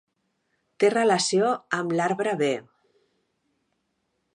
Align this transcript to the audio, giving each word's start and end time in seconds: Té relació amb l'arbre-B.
Té 0.83 0.89
relació 0.93 1.51
amb 1.81 1.95
l'arbre-B. 2.01 2.51